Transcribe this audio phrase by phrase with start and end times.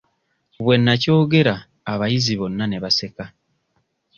[0.63, 1.55] Bwe nnakyogera
[1.93, 3.25] abayizi bonna ne baseka.